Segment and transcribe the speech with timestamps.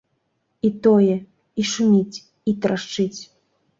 [0.69, 1.15] І тое,
[1.63, 2.17] і шуміць,
[2.53, 3.19] і трашчыць.